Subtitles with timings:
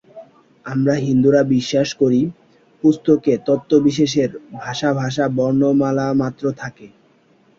[0.65, 2.21] আমরা হিন্দুরা বিশ্বাস করি,
[2.83, 4.29] পুস্তকে তত্ত্ববিশেষের
[4.55, 6.87] ভাসা-ভাসা বর্ণনামাত্র থাকে।